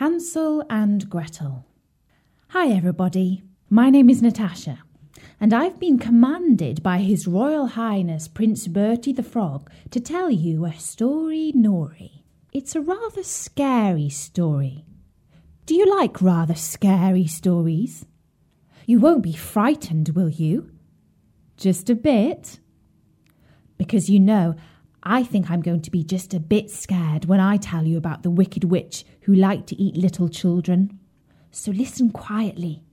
Hansel 0.00 0.64
and 0.70 1.10
Gretel. 1.10 1.66
Hi, 2.48 2.68
everybody. 2.68 3.42
My 3.68 3.90
name 3.90 4.08
is 4.08 4.22
Natasha, 4.22 4.78
and 5.38 5.52
I've 5.52 5.78
been 5.78 5.98
commanded 5.98 6.82
by 6.82 7.00
His 7.00 7.26
Royal 7.26 7.66
Highness 7.66 8.26
Prince 8.26 8.66
Bertie 8.66 9.12
the 9.12 9.22
Frog 9.22 9.70
to 9.90 10.00
tell 10.00 10.30
you 10.30 10.64
a 10.64 10.72
story 10.72 11.52
Nory. 11.54 12.24
It's 12.50 12.74
a 12.74 12.80
rather 12.80 13.22
scary 13.22 14.08
story. 14.08 14.86
Do 15.66 15.74
you 15.74 15.84
like 15.84 16.22
rather 16.22 16.54
scary 16.54 17.26
stories? 17.26 18.06
You 18.86 19.00
won't 19.00 19.22
be 19.22 19.34
frightened, 19.34 20.14
will 20.16 20.30
you? 20.30 20.70
Just 21.58 21.90
a 21.90 21.94
bit? 21.94 22.58
Because 23.76 24.08
you 24.08 24.18
know, 24.18 24.54
I 25.02 25.22
think 25.22 25.50
I'm 25.50 25.62
going 25.62 25.80
to 25.82 25.90
be 25.90 26.04
just 26.04 26.34
a 26.34 26.40
bit 26.40 26.70
scared 26.70 27.24
when 27.24 27.40
I 27.40 27.56
tell 27.56 27.86
you 27.86 27.96
about 27.96 28.22
the 28.22 28.30
wicked 28.30 28.64
witch 28.64 29.04
who 29.22 29.34
liked 29.34 29.68
to 29.68 29.80
eat 29.80 29.96
little 29.96 30.28
children. 30.28 30.98
So 31.50 31.70
listen 31.70 32.10
quietly, 32.10 32.84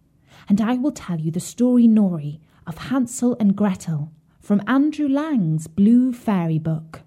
and 0.48 0.62
I 0.62 0.76
will 0.76 0.94
tell 0.94 1.20
you 1.20 1.32
the 1.32 1.42
story 1.42 1.86
Nory 1.86 2.40
of 2.66 2.78
Hansel 2.78 3.36
and 3.40 3.56
Gretel 3.56 4.12
from 4.40 4.62
Andrew 4.68 5.10
Lang's 5.10 5.68
Blue 5.68 6.14
Fairy 6.14 6.60
Book. 6.60 7.02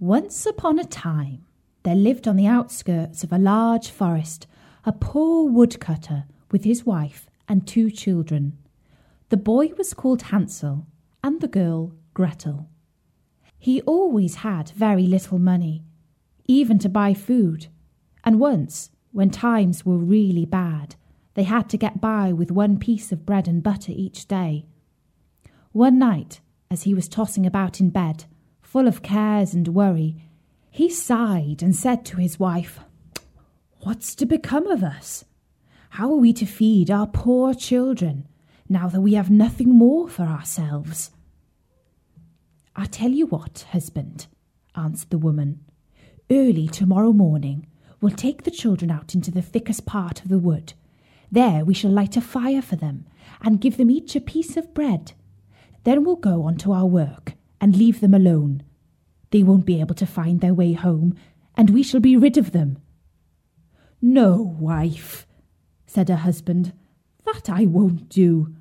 Once 0.00 0.44
upon 0.44 0.80
a 0.80 0.84
time, 0.84 1.44
there 1.84 1.94
lived 1.94 2.26
on 2.26 2.36
the 2.36 2.46
outskirts 2.46 3.22
of 3.22 3.32
a 3.32 3.38
large 3.38 3.90
forest 3.90 4.46
a 4.84 4.92
poor 4.92 5.48
woodcutter 5.48 6.24
with 6.50 6.64
his 6.64 6.84
wife 6.84 7.30
and 7.48 7.66
two 7.66 7.90
children. 7.90 8.58
The 9.28 9.36
boy 9.36 9.68
was 9.78 9.94
called 9.94 10.22
Hansel 10.22 10.86
and 11.22 11.40
the 11.40 11.48
girl 11.48 11.92
Gretel. 12.12 12.68
He 13.64 13.80
always 13.86 14.34
had 14.34 14.68
very 14.76 15.06
little 15.06 15.38
money, 15.38 15.84
even 16.44 16.78
to 16.80 16.88
buy 16.90 17.14
food, 17.14 17.68
and 18.22 18.38
once, 18.38 18.90
when 19.10 19.30
times 19.30 19.86
were 19.86 19.96
really 19.96 20.44
bad, 20.44 20.96
they 21.32 21.44
had 21.44 21.70
to 21.70 21.78
get 21.78 21.98
by 21.98 22.30
with 22.30 22.50
one 22.50 22.78
piece 22.78 23.10
of 23.10 23.24
bread 23.24 23.48
and 23.48 23.62
butter 23.62 23.92
each 23.94 24.28
day. 24.28 24.66
One 25.72 25.98
night, 25.98 26.42
as 26.70 26.82
he 26.82 26.92
was 26.92 27.08
tossing 27.08 27.46
about 27.46 27.80
in 27.80 27.88
bed, 27.88 28.26
full 28.60 28.86
of 28.86 29.00
cares 29.00 29.54
and 29.54 29.66
worry, 29.68 30.14
he 30.70 30.90
sighed 30.90 31.62
and 31.62 31.74
said 31.74 32.04
to 32.04 32.18
his 32.18 32.38
wife, 32.38 32.80
What's 33.80 34.14
to 34.16 34.26
become 34.26 34.66
of 34.66 34.84
us? 34.84 35.24
How 35.88 36.12
are 36.12 36.18
we 36.18 36.34
to 36.34 36.44
feed 36.44 36.90
our 36.90 37.06
poor 37.06 37.54
children 37.54 38.28
now 38.68 38.88
that 38.88 39.00
we 39.00 39.14
have 39.14 39.30
nothing 39.30 39.70
more 39.70 40.06
for 40.06 40.24
ourselves? 40.24 41.12
I 42.76 42.86
tell 42.86 43.10
you 43.10 43.26
what, 43.26 43.66
husband, 43.70 44.26
answered 44.74 45.10
the 45.10 45.18
woman. 45.18 45.60
Early 46.30 46.66
tomorrow 46.66 47.12
morning, 47.12 47.66
we'll 48.00 48.12
take 48.12 48.42
the 48.42 48.50
children 48.50 48.90
out 48.90 49.14
into 49.14 49.30
the 49.30 49.42
thickest 49.42 49.86
part 49.86 50.22
of 50.22 50.28
the 50.28 50.38
wood. 50.38 50.72
There 51.30 51.64
we 51.64 51.74
shall 51.74 51.90
light 51.90 52.16
a 52.16 52.20
fire 52.20 52.62
for 52.62 52.76
them 52.76 53.06
and 53.42 53.60
give 53.60 53.76
them 53.76 53.90
each 53.90 54.16
a 54.16 54.20
piece 54.20 54.56
of 54.56 54.74
bread. 54.74 55.12
Then 55.84 56.04
we'll 56.04 56.16
go 56.16 56.42
on 56.42 56.56
to 56.58 56.72
our 56.72 56.86
work 56.86 57.34
and 57.60 57.76
leave 57.76 58.00
them 58.00 58.14
alone. 58.14 58.62
They 59.30 59.42
won't 59.42 59.66
be 59.66 59.80
able 59.80 59.94
to 59.96 60.06
find 60.06 60.40
their 60.40 60.54
way 60.54 60.72
home, 60.72 61.14
and 61.56 61.70
we 61.70 61.82
shall 61.82 62.00
be 62.00 62.16
rid 62.16 62.36
of 62.36 62.52
them. 62.52 62.78
No, 64.00 64.56
wife, 64.58 65.26
said 65.86 66.08
her 66.08 66.16
husband, 66.16 66.72
that 67.24 67.48
I 67.48 67.66
won't 67.66 68.08
do. 68.08 68.54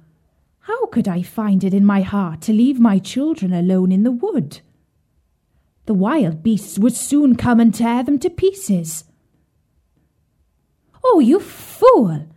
How 0.63 0.87
could 0.87 1.07
I 1.07 1.21
find 1.21 1.63
it 1.63 1.73
in 1.73 1.85
my 1.85 2.01
heart 2.01 2.41
to 2.41 2.53
leave 2.53 2.79
my 2.79 2.99
children 2.99 3.53
alone 3.53 3.91
in 3.91 4.03
the 4.03 4.11
wood? 4.11 4.59
The 5.85 5.93
wild 5.93 6.43
beasts 6.43 6.77
would 6.77 6.93
soon 6.95 7.35
come 7.35 7.59
and 7.59 7.73
tear 7.73 8.03
them 8.03 8.19
to 8.19 8.29
pieces. 8.29 9.05
Oh, 11.03 11.19
you 11.19 11.39
fool, 11.39 12.27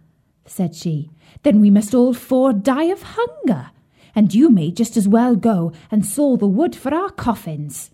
said 0.45 0.75
she. 0.75 1.11
Then 1.43 1.61
we 1.61 1.71
must 1.71 1.95
all 1.95 2.15
four 2.15 2.53
die 2.53 2.85
of 2.85 3.03
hunger, 3.17 3.71
and 4.15 4.35
you 4.35 4.51
may 4.51 4.71
just 4.71 4.97
as 4.97 5.09
well 5.09 5.37
go 5.37 5.73
and 5.91 6.05
saw 6.05 6.37
the 6.37 6.47
wood 6.47 6.77
for 6.77 6.95
our 6.95 7.11
coffins 7.11 7.91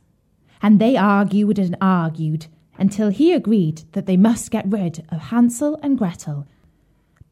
and 0.62 0.80
they 0.80 0.96
argued 0.96 1.58
and 1.58 1.76
argued 1.80 2.46
until 2.78 3.10
he 3.10 3.32
agreed 3.32 3.82
that 3.92 4.06
they 4.06 4.16
must 4.16 4.50
get 4.50 4.70
rid 4.70 5.04
of 5.10 5.20
Hansel 5.20 5.78
and 5.82 5.98
Gretel. 5.98 6.46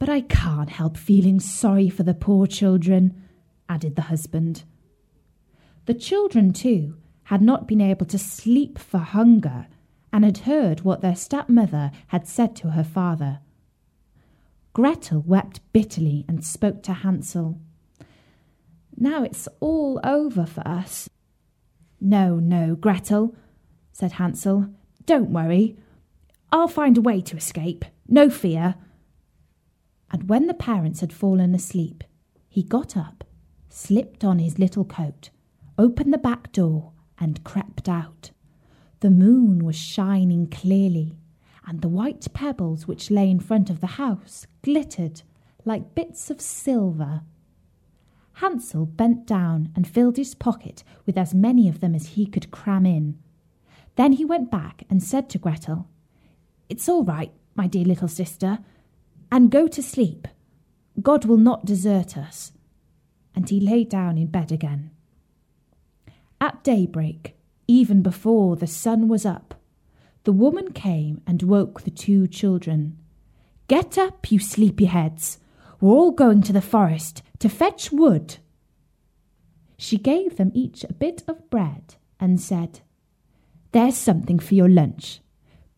But 0.00 0.09
I 0.09 0.22
can't 0.22 0.71
help 0.71 0.97
feeling 0.97 1.38
sorry 1.38 1.91
for 1.91 2.03
the 2.03 2.15
poor 2.15 2.47
children, 2.47 3.22
added 3.69 3.94
the 3.94 4.03
husband. 4.03 4.65
The 5.84 5.94
children, 5.94 6.53
too, 6.53 6.97
had 7.25 7.43
not 7.43 7.69
been 7.69 7.83
able 7.83 8.06
to 8.06 8.19
sleep 8.19 8.78
for 8.78 8.99
hunger 8.99 9.66
and 10.11 10.25
had 10.25 10.38
heard 10.38 10.81
what 10.81 11.03
their 11.03 11.15
stepmother 11.15 11.93
had 12.09 12.27
said 12.27 12.56
to 12.56 12.71
her 12.71 12.83
father. 12.83 13.41
Gretel 14.72 15.21
wept 15.21 15.61
bitterly 15.72 16.25
and 16.27 16.44
spoke 16.44 16.82
to 16.84 16.94
Hansel. 16.94 17.61
Now 18.97 19.22
it's 19.22 19.49
all 19.61 20.00
over 20.03 20.47
for 20.47 20.67
us. 20.67 21.11
No, 22.00 22.37
no, 22.37 22.75
Gretel, 22.75 23.34
said 23.93 24.12
Hansel. 24.12 24.71
Don't 25.05 25.31
worry. 25.31 25.77
I'll 26.50 26.69
find 26.69 26.97
a 26.97 27.03
way 27.03 27.21
to 27.21 27.37
escape. 27.37 27.84
No 28.09 28.31
fear. 28.31 28.77
And 30.10 30.28
when 30.28 30.47
the 30.47 30.54
parents 30.54 31.00
had 31.00 31.12
fallen 31.12 31.54
asleep, 31.54 32.04
he 32.48 32.62
got 32.62 32.97
up, 32.97 33.25
slipped 33.69 34.25
on 34.25 34.38
his 34.38 34.59
little 34.59 34.84
coat, 34.84 35.31
opened 35.78 36.12
the 36.12 36.19
back 36.19 36.53
door, 36.53 36.93
and 37.19 37.44
crept 37.44 37.88
out. 37.88 38.31
The 39.00 39.10
moon 39.10 39.65
was 39.65 39.76
shining 39.76 40.49
clearly, 40.49 41.16
and 41.66 41.81
the 41.81 41.88
white 41.88 42.26
pebbles 42.32 42.88
which 42.88 43.10
lay 43.10 43.31
in 43.31 43.41
front 43.41 43.70
of 43.70 43.81
the 43.81 43.87
house 43.99 44.47
glittered 44.62 45.22
like 45.65 45.94
bits 45.94 46.31
of 46.31 46.41
silver. 46.41 47.22
Hansel 48.34 48.87
bent 48.87 49.26
down 49.26 49.70
and 49.76 49.87
filled 49.87 50.16
his 50.16 50.34
pocket 50.34 50.82
with 51.06 51.19
as 51.19 51.34
many 51.34 51.69
of 51.69 51.81
them 51.81 51.94
as 51.94 52.09
he 52.09 52.26
could 52.26 52.50
cram 52.50 52.87
in. 52.87 53.19
Then 53.97 54.12
he 54.12 54.25
went 54.25 54.50
back 54.50 54.84
and 54.88 55.03
said 55.03 55.28
to 55.31 55.38
Gretel, 55.38 55.87
It's 56.69 56.88
all 56.88 57.04
right, 57.04 57.32
my 57.54 57.66
dear 57.66 57.84
little 57.84 58.09
sister, 58.09 58.60
and 59.31 59.51
go 59.51 59.69
to 59.69 59.83
sleep. 59.83 60.29
God 61.01 61.25
will 61.25 61.37
not 61.37 61.65
desert 61.65 62.17
us. 62.17 62.53
And 63.35 63.49
he 63.49 63.61
lay 63.61 63.85
down 63.85 64.19
in 64.19 64.27
bed 64.27 64.51
again. 64.51 64.91
At 66.41 66.65
daybreak, 66.65 67.37
even 67.69 68.03
before 68.03 68.57
the 68.57 68.67
sun 68.67 69.09
was 69.09 69.25
up, 69.25 69.55
the 70.25 70.33
woman 70.33 70.73
came 70.73 71.21
and 71.27 71.43
woke 71.43 71.83
the 71.83 71.91
two 71.91 72.27
children. 72.27 72.99
Get 73.69 73.97
up, 73.97 74.31
you 74.31 74.39
sleepy 74.39 74.87
heads. 74.87 75.39
We're 75.81 75.95
all 75.95 76.11
going 76.11 76.43
to 76.43 76.53
the 76.53 76.61
forest 76.61 77.23
to 77.39 77.49
fetch 77.49 77.93
wood. 77.93 78.37
She 79.79 79.97
gave 79.97 80.37
them 80.37 80.51
each 80.55 80.85
a 80.85 80.93
bit 80.93 81.23
of 81.27 81.49
bread 81.49 81.95
and 82.19 82.41
said, 82.41 82.81
There's 83.73 83.97
something 83.97 84.39
for 84.39 84.55
your 84.55 84.69
lunch, 84.69 85.21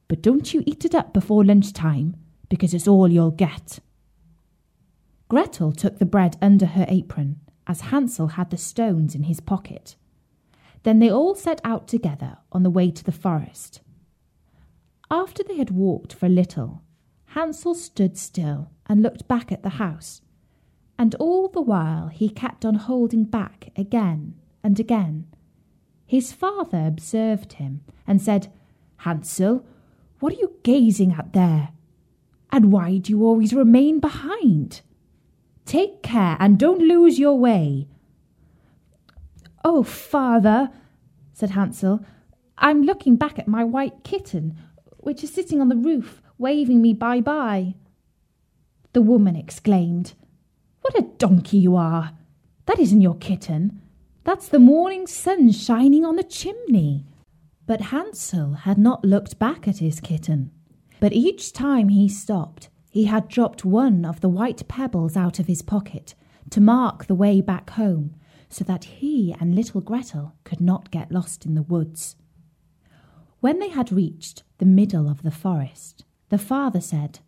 but 0.09 0.23
don't 0.23 0.53
you 0.53 0.65
eat 0.67 0.85
it 0.85 0.95
up 0.95 1.13
before 1.13 1.45
lunch 1.45 1.73
time, 1.73 2.17
because 2.53 2.75
it's 2.75 2.87
all 2.87 3.09
you'll 3.09 3.31
get. 3.31 3.79
Gretel 5.31 5.73
took 5.73 5.99
the 5.99 6.05
bread 6.05 6.37
under 6.43 6.67
her 6.67 6.85
apron, 6.87 7.41
as 7.67 7.81
Hansel 7.81 8.27
had 8.37 8.51
the 8.51 8.59
stones 8.59 9.15
in 9.15 9.23
his 9.23 9.41
pocket. 9.41 9.97
Then 10.83 10.99
they 10.99 11.11
all 11.11 11.35
set 11.35 11.63
out 11.65 11.89
together 11.89 12.37
on 12.53 12.63
the 12.63 12.69
way 12.69 12.91
to 12.91 13.03
the 13.03 13.11
forest. 13.11 13.81
After 15.11 15.43
they 15.43 15.57
had 15.57 15.71
walked 15.71 16.13
for 16.13 16.27
a 16.27 16.29
little, 16.29 16.83
Hansel 17.29 17.75
stood 17.75 18.19
still 18.19 18.71
and 18.85 19.03
looked 19.03 19.27
back 19.27 19.51
at 19.51 19.63
the 19.63 19.79
house 19.81 20.21
and 20.99 21.15
all 21.15 21.49
the 21.49 21.63
while 21.63 22.09
he 22.09 22.29
kept 22.29 22.67
on 22.67 22.75
holding 22.75 23.25
back 23.25 23.71
again 23.77 24.35
and 24.63 24.79
again. 24.79 25.27
His 26.05 26.35
father 26.35 26.85
observed 26.87 27.55
him 27.55 27.81
and 28.07 28.21
said, 28.21 28.53
Hansel, 28.99 29.65
what 30.21 30.35
are 30.35 30.37
you 30.37 30.53
gazing 30.63 31.13
at 31.13 31.33
there? 31.33 31.71
And 32.53 32.71
why 32.71 32.99
do 32.99 33.11
you 33.11 33.25
always 33.25 33.55
remain 33.55 33.99
behind? 33.99 34.83
Take 35.65 36.03
care 36.03 36.37
and 36.39 36.59
don't 36.59 36.87
lose 36.87 37.19
your 37.19 37.39
way. 37.39 37.89
Oh, 39.65 39.83
father, 39.83 40.71
said 41.33 41.51
Hansel, 41.51 42.05
I'm 42.59 42.83
looking 42.83 43.17
back 43.17 43.39
at 43.39 43.49
my 43.49 43.65
white 43.65 44.05
kitten, 44.05 44.59
which 44.99 45.25
is 45.25 45.33
sitting 45.33 45.61
on 45.61 45.71
the 45.71 45.77
roof, 45.77 46.21
waving 46.37 46.83
me 46.83 46.93
bye 46.93 47.21
bye. 47.21 47.75
The 48.93 49.03
woman 49.03 49.35
exclaimed, 49.35 50.13
what 50.83 50.99
a 50.99 51.09
donkey 51.17 51.59
you 51.59 51.77
are! 51.77 52.13
That 52.67 52.79
isn't 52.79 53.01
your 53.01 53.17
kitten. 53.17 53.81
That's 54.25 54.49
the 54.49 54.59
morning 54.59 55.07
sun 55.07 55.51
shining 55.53 56.05
on 56.05 56.17
the 56.17 56.23
chimney. 56.23 57.07
But 57.67 57.81
Hansel 57.81 58.55
had 58.55 58.79
not 58.79 59.05
looked 59.05 59.39
back 59.39 59.67
at 59.67 59.79
his 59.79 60.01
kitten. 60.01 60.51
But 61.03 61.13
each 61.13 61.53
time 61.53 61.89
he 61.89 62.09
stopped, 62.09 62.69
he 62.89 63.07
had 63.07 63.27
dropped 63.27 63.65
one 63.65 64.05
of 64.05 64.21
the 64.21 64.29
white 64.29 64.69
pebbles 64.69 65.17
out 65.17 65.41
of 65.41 65.49
his 65.49 65.61
pocket 65.61 66.15
to 66.51 66.61
mark 66.61 67.07
the 67.07 67.15
way 67.17 67.41
back 67.41 67.71
home, 67.71 68.15
so 68.49 68.63
that 68.67 68.85
he 68.85 69.35
and 69.41 69.53
little 69.53 69.81
Gretel 69.81 70.35
could 70.45 70.61
not 70.61 70.93
get 70.93 71.11
lost 71.11 71.45
in 71.45 71.57
the 71.57 71.63
woods. 71.63 72.15
When 73.41 73.59
they 73.59 73.71
had 73.71 73.91
reached 73.91 74.45
the 74.59 74.65
middle 74.65 75.09
of 75.09 75.25
the 75.25 75.33
forest, 75.33 76.05
the 76.29 76.39
father 76.39 76.81
said, 76.81 77.19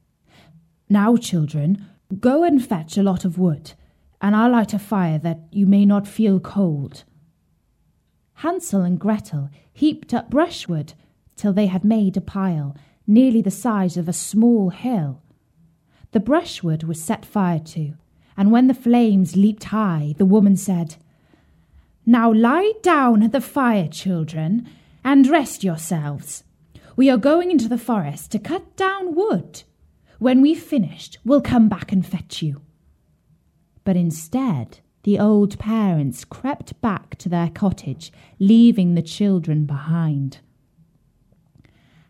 Now, 0.88 1.17
children, 1.17 1.85
go 2.20 2.44
and 2.44 2.65
fetch 2.65 2.97
a 2.97 3.03
lot 3.03 3.25
of 3.25 3.38
wood, 3.38 3.73
and 4.20 4.37
I'll 4.37 4.53
light 4.53 4.73
a 4.73 4.79
fire 4.79 5.19
that 5.19 5.49
you 5.50 5.67
may 5.67 5.85
not 5.85 6.06
feel 6.06 6.38
cold. 6.38 7.03
Hansel 8.35 8.82
and 8.82 9.00
Gretel 9.00 9.50
heaped 9.73 10.15
up 10.15 10.31
brushwood 10.31 10.93
till 11.35 11.53
they 11.53 11.67
had 11.67 11.82
made 11.82 12.17
a 12.17 12.20
pile 12.20 12.77
nearly 13.06 13.43
the 13.43 13.51
size 13.51 13.97
of 13.97 14.09
a 14.09 14.12
small 14.12 14.71
hill. 14.71 15.23
The 16.12 16.21
brushwood 16.21 16.85
was 16.85 17.03
set 17.03 17.25
fire 17.25 17.59
to, 17.59 17.95
and 18.37 18.51
when 18.51 18.67
the 18.67 18.75
flames 18.75 19.37
leaped 19.37 19.65
high, 19.65 20.15
the 20.19 20.25
woman 20.25 20.56
said, 20.56 20.97
Now 22.06 22.33
lie 22.33 22.73
down 22.83 23.23
at 23.23 23.33
the 23.33 23.41
fire, 23.41 23.89
children, 23.89 24.69
and 25.05 25.27
rest 25.27 25.62
yourselves. 25.62 26.45
We 26.97 27.11
are 27.11 27.17
going 27.17 27.51
into 27.51 27.69
the 27.69 27.79
forest 27.79 28.31
to 28.33 28.39
cut 28.39 28.77
down 28.77 29.15
wood. 29.15 29.65
When 30.19 30.41
we've 30.41 30.62
finished, 30.62 31.19
we'll 31.25 31.41
come 31.41 31.69
back 31.69 31.93
and 31.93 32.06
fetch 32.06 32.41
you. 32.41 32.62
But 33.85 33.97
instead, 33.97 34.79
the 35.03 35.19
old 35.19 35.59
parents 35.59 36.25
crept 36.25 36.81
back 36.81 37.17
to 37.19 37.29
their 37.29 37.51
cottage, 37.51 38.12
leaving 38.39 38.95
the 38.95 39.03
children 39.03 39.67
behind. 39.67 40.39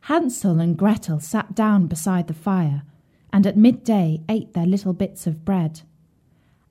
Hansel 0.04 0.60
and 0.60 0.76
Gretel 0.76 1.18
sat 1.18 1.54
down 1.54 1.86
beside 1.86 2.26
the 2.26 2.34
fire, 2.34 2.82
and 3.32 3.46
at 3.46 3.56
midday 3.56 4.20
ate 4.28 4.52
their 4.52 4.66
little 4.66 4.92
bits 4.92 5.26
of 5.26 5.46
bread. 5.46 5.80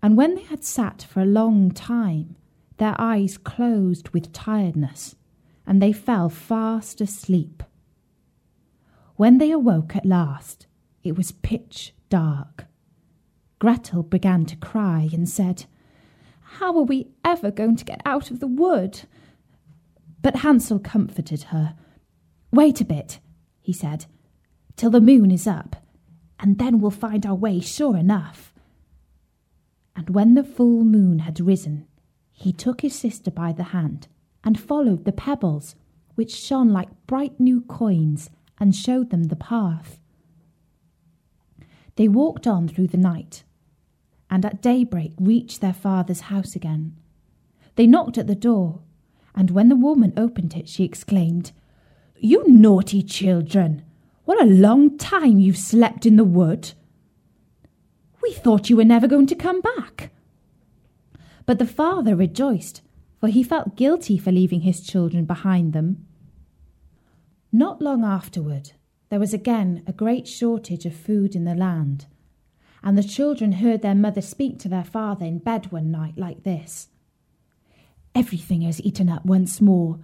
And 0.03 0.15
when 0.15 0.35
they 0.35 0.43
had 0.43 0.63
sat 0.63 1.01
for 1.01 1.19
a 1.19 1.25
long 1.25 1.71
time, 1.71 2.35
their 2.77 2.93
eyes 2.99 3.39
closed 3.39 4.09
with 4.09 4.33
tiredness, 4.33 5.15
and 5.65 5.81
they 5.81 5.91
fell 5.91 6.29
fast 6.29 7.01
asleep. 7.01 7.63
When 9.15 9.39
they 9.39 9.49
awoke 9.49 9.95
at 9.95 10.05
last, 10.05 10.67
it 11.03 11.17
was 11.17 11.31
pitch 11.31 11.95
dark. 12.09 12.65
Gretel 13.57 14.03
began 14.03 14.45
to 14.45 14.55
cry 14.57 15.09
and 15.11 15.27
said, 15.27 15.65
How 16.59 16.77
are 16.77 16.83
we 16.83 17.07
ever 17.25 17.49
going 17.49 17.77
to 17.77 17.85
get 17.85 18.01
out 18.05 18.29
of 18.29 18.39
the 18.39 18.47
wood? 18.47 19.01
But 20.21 20.37
Hansel 20.37 20.77
comforted 20.77 21.43
her. 21.45 21.73
Wait 22.51 22.79
a 22.79 22.85
bit, 22.85 23.19
he 23.63 23.73
said, 23.73 24.05
till 24.75 24.91
the 24.91 25.01
moon 25.01 25.31
is 25.31 25.47
up, 25.47 25.77
and 26.39 26.59
then 26.59 26.79
we'll 26.79 26.91
find 26.91 27.25
our 27.25 27.33
way 27.33 27.59
sure 27.59 27.97
enough. 27.97 28.53
And 29.95 30.09
when 30.09 30.35
the 30.35 30.43
full 30.43 30.83
moon 30.83 31.19
had 31.19 31.39
risen, 31.39 31.87
he 32.31 32.51
took 32.51 32.81
his 32.81 32.93
sister 32.93 33.31
by 33.31 33.53
the 33.53 33.63
hand 33.63 34.07
and 34.43 34.59
followed 34.59 35.05
the 35.05 35.13
pebbles, 35.13 35.75
which 36.15 36.35
shone 36.35 36.69
like 36.69 36.89
bright 37.07 37.39
new 37.39 37.61
coins, 37.61 38.29
and 38.59 38.75
showed 38.75 39.09
them 39.09 39.25
the 39.25 39.35
path. 39.35 39.99
They 41.95 42.07
walked 42.07 42.45
on 42.45 42.67
through 42.67 42.87
the 42.87 42.97
night, 42.97 43.43
and 44.29 44.43
at 44.45 44.61
daybreak 44.61 45.13
reached 45.19 45.61
their 45.61 45.73
father's 45.73 46.21
house 46.21 46.55
again. 46.55 46.97
They 47.75 47.87
knocked 47.87 48.17
at 48.17 48.27
the 48.27 48.35
door, 48.35 48.81
and 49.33 49.51
when 49.51 49.69
the 49.69 49.75
woman 49.75 50.13
opened 50.17 50.55
it, 50.55 50.67
she 50.67 50.83
exclaimed, 50.83 51.51
You 52.25 52.47
naughty 52.47 53.03
children! 53.03 53.83
What 54.23 54.41
a 54.41 54.45
long 54.45 54.97
time 54.97 55.41
you've 55.41 55.57
slept 55.57 56.05
in 56.05 56.15
the 56.15 56.23
wood! 56.23 56.71
We 58.21 58.31
thought 58.31 58.69
you 58.69 58.77
were 58.77 58.85
never 58.85 59.07
going 59.09 59.27
to 59.27 59.35
come 59.35 59.59
back. 59.59 60.09
But 61.45 61.59
the 61.59 61.65
father 61.65 62.15
rejoiced, 62.15 62.79
for 63.19 63.27
he 63.27 63.43
felt 63.43 63.75
guilty 63.75 64.17
for 64.17 64.31
leaving 64.31 64.61
his 64.61 64.79
children 64.79 65.25
behind 65.25 65.73
them. 65.73 66.05
Not 67.51 67.81
long 67.81 68.05
afterward, 68.05 68.71
there 69.09 69.19
was 69.19 69.33
again 69.33 69.83
a 69.85 69.91
great 69.91 70.25
shortage 70.25 70.85
of 70.85 70.95
food 70.95 71.35
in 71.35 71.43
the 71.43 71.55
land, 71.55 72.05
and 72.81 72.97
the 72.97 73.03
children 73.03 73.51
heard 73.51 73.81
their 73.81 73.95
mother 73.95 74.21
speak 74.21 74.59
to 74.59 74.69
their 74.69 74.85
father 74.85 75.25
in 75.25 75.39
bed 75.39 75.73
one 75.73 75.91
night 75.91 76.17
like 76.17 76.43
this 76.43 76.87
Everything 78.15 78.63
is 78.63 78.81
eaten 78.81 79.09
up 79.09 79.25
once 79.25 79.59
more. 79.59 79.99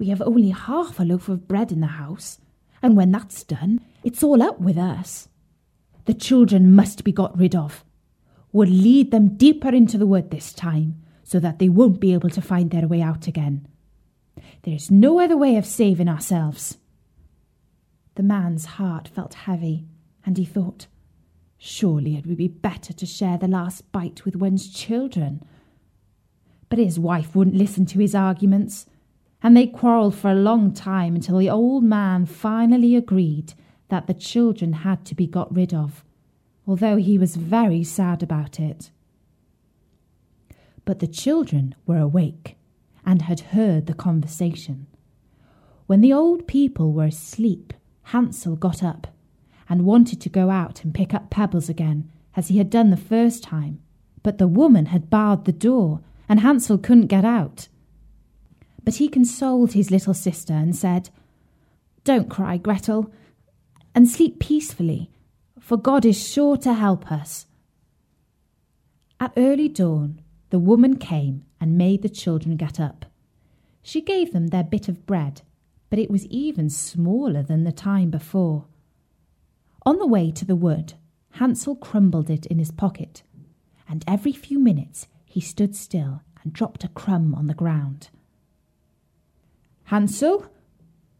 We 0.00 0.08
have 0.08 0.22
only 0.22 0.48
half 0.48 0.98
a 0.98 1.04
loaf 1.04 1.28
of 1.28 1.46
bread 1.46 1.70
in 1.70 1.80
the 1.80 1.86
house, 1.86 2.38
and 2.82 2.96
when 2.96 3.12
that's 3.12 3.44
done, 3.44 3.82
it's 4.02 4.22
all 4.22 4.42
up 4.42 4.58
with 4.58 4.78
us. 4.78 5.28
The 6.06 6.14
children 6.14 6.74
must 6.74 7.04
be 7.04 7.12
got 7.12 7.38
rid 7.38 7.54
of. 7.54 7.84
We'll 8.50 8.70
lead 8.70 9.10
them 9.10 9.36
deeper 9.36 9.68
into 9.68 9.98
the 9.98 10.06
wood 10.06 10.30
this 10.30 10.54
time, 10.54 11.02
so 11.22 11.38
that 11.40 11.58
they 11.58 11.68
won't 11.68 12.00
be 12.00 12.14
able 12.14 12.30
to 12.30 12.40
find 12.40 12.70
their 12.70 12.88
way 12.88 13.02
out 13.02 13.26
again. 13.26 13.68
There's 14.62 14.90
no 14.90 15.20
other 15.20 15.36
way 15.36 15.56
of 15.56 15.66
saving 15.66 16.08
ourselves. 16.08 16.78
The 18.14 18.22
man's 18.22 18.64
heart 18.64 19.06
felt 19.06 19.34
heavy, 19.34 19.84
and 20.24 20.38
he 20.38 20.46
thought, 20.46 20.86
Surely 21.58 22.16
it 22.16 22.26
would 22.26 22.38
be 22.38 22.48
better 22.48 22.94
to 22.94 23.04
share 23.04 23.36
the 23.36 23.48
last 23.48 23.92
bite 23.92 24.24
with 24.24 24.34
one's 24.34 24.72
children. 24.72 25.44
But 26.70 26.78
his 26.78 26.98
wife 26.98 27.36
wouldn't 27.36 27.56
listen 27.56 27.84
to 27.84 27.98
his 27.98 28.14
arguments, 28.14 28.86
and 29.42 29.56
they 29.56 29.66
quarrelled 29.66 30.14
for 30.14 30.30
a 30.30 30.34
long 30.34 30.72
time 30.72 31.14
until 31.14 31.38
the 31.38 31.50
old 31.50 31.82
man 31.82 32.26
finally 32.26 32.94
agreed 32.94 33.54
that 33.88 34.06
the 34.06 34.14
children 34.14 34.72
had 34.72 35.04
to 35.04 35.14
be 35.14 35.26
got 35.26 35.54
rid 35.54 35.74
of, 35.74 36.04
although 36.66 36.96
he 36.96 37.18
was 37.18 37.36
very 37.36 37.82
sad 37.82 38.22
about 38.22 38.60
it. 38.60 38.90
But 40.84 40.98
the 40.98 41.06
children 41.06 41.74
were 41.86 41.98
awake 41.98 42.56
and 43.04 43.22
had 43.22 43.40
heard 43.40 43.86
the 43.86 43.94
conversation. 43.94 44.86
When 45.86 46.00
the 46.00 46.12
old 46.12 46.46
people 46.46 46.92
were 46.92 47.06
asleep, 47.06 47.72
Hansel 48.04 48.56
got 48.56 48.82
up 48.82 49.08
and 49.68 49.84
wanted 49.84 50.20
to 50.20 50.28
go 50.28 50.50
out 50.50 50.84
and 50.84 50.94
pick 50.94 51.14
up 51.14 51.30
pebbles 51.30 51.68
again, 51.68 52.10
as 52.36 52.48
he 52.48 52.58
had 52.58 52.70
done 52.70 52.90
the 52.90 52.96
first 52.96 53.42
time. 53.42 53.80
But 54.22 54.38
the 54.38 54.48
woman 54.48 54.86
had 54.86 55.10
barred 55.10 55.44
the 55.44 55.52
door, 55.52 56.00
and 56.28 56.40
Hansel 56.40 56.78
couldn't 56.78 57.06
get 57.06 57.24
out. 57.24 57.68
But 58.84 58.96
he 58.96 59.08
consoled 59.08 59.72
his 59.72 59.90
little 59.90 60.14
sister 60.14 60.52
and 60.52 60.74
said, 60.74 61.10
Don't 62.04 62.30
cry, 62.30 62.56
Gretel, 62.56 63.12
and 63.94 64.08
sleep 64.08 64.38
peacefully, 64.38 65.10
for 65.58 65.76
God 65.76 66.04
is 66.04 66.28
sure 66.28 66.56
to 66.58 66.74
help 66.74 67.10
us. 67.10 67.46
At 69.18 69.32
early 69.36 69.68
dawn, 69.68 70.20
the 70.50 70.58
woman 70.58 70.96
came 70.96 71.44
and 71.60 71.76
made 71.76 72.02
the 72.02 72.08
children 72.08 72.56
get 72.56 72.80
up. 72.80 73.06
She 73.82 74.00
gave 74.00 74.32
them 74.32 74.48
their 74.48 74.64
bit 74.64 74.88
of 74.88 75.06
bread 75.06 75.42
but 75.90 75.98
it 75.98 76.10
was 76.10 76.26
even 76.26 76.70
smaller 76.70 77.42
than 77.42 77.64
the 77.64 77.72
time 77.72 78.10
before. 78.10 78.64
On 79.84 79.98
the 79.98 80.06
way 80.06 80.30
to 80.30 80.44
the 80.44 80.56
wood, 80.56 80.94
Hansel 81.32 81.74
crumbled 81.74 82.30
it 82.30 82.46
in 82.46 82.58
his 82.58 82.70
pocket, 82.70 83.22
and 83.88 84.04
every 84.06 84.32
few 84.32 84.58
minutes 84.58 85.08
he 85.24 85.40
stood 85.40 85.74
still 85.74 86.22
and 86.42 86.52
dropped 86.52 86.84
a 86.84 86.88
crumb 86.88 87.34
on 87.34 87.48
the 87.48 87.54
ground. 87.54 88.08
Hansel, 89.90 90.46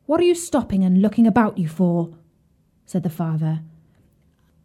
what 0.07 0.21
are 0.21 0.25
you 0.25 0.37
stopping 0.37 0.85
and 0.85 1.03
looking 1.03 1.27
about 1.27 1.59
you 1.59 1.67
for? 1.67 2.11
said 2.87 3.03
the 3.03 3.11
father. 3.11 3.63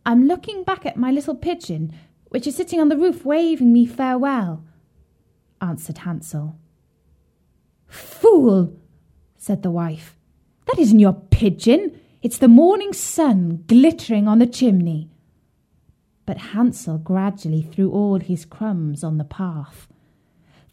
I'm 0.06 0.28
looking 0.28 0.64
back 0.64 0.86
at 0.86 0.96
my 0.96 1.10
little 1.10 1.34
pigeon, 1.34 1.92
which 2.30 2.46
is 2.46 2.56
sitting 2.56 2.80
on 2.80 2.90
the 2.90 2.98
roof 2.98 3.26
waving 3.26 3.74
me 3.74 3.88
farewell, 3.88 4.64
answered 5.60 5.98
Hansel. 5.98 6.56
Fool! 7.88 8.78
said 9.38 9.64
the 9.64 9.72
wife. 9.72 10.16
That 10.68 10.78
isn't 10.78 11.00
your 11.00 11.14
pigeon. 11.32 12.00
It's 12.22 12.38
the 12.38 12.48
morning 12.48 12.94
sun 12.94 13.64
glittering 13.66 14.28
on 14.28 14.38
the 14.38 14.46
chimney. 14.46 15.10
But 16.28 16.54
Hansel 16.54 17.00
gradually 17.00 17.64
threw 17.64 17.90
all 17.90 18.20
his 18.20 18.46
crumbs 18.46 19.04
on 19.04 19.18
the 19.18 19.24
path. 19.24 19.88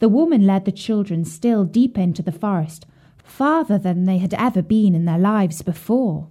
The 0.00 0.10
woman 0.10 0.46
led 0.46 0.66
the 0.66 0.72
children 0.72 1.24
still 1.24 1.64
deeper 1.64 2.02
into 2.02 2.20
the 2.20 2.30
forest, 2.30 2.84
farther 3.32 3.78
than 3.78 4.04
they 4.04 4.18
had 4.18 4.34
ever 4.34 4.62
been 4.62 4.94
in 4.94 5.06
their 5.06 5.18
lives 5.18 5.62
before. 5.62 6.28